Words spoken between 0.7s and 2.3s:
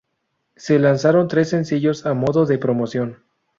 lanzaron tres sencillos a